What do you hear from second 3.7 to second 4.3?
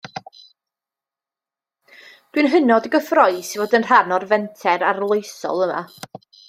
yn rhan o'r